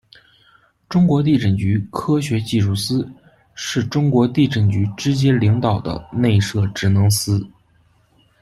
[0.89, 3.07] 中国地震局科学技术司，
[3.53, 7.47] 是中国地震局直接领导的内设职能司。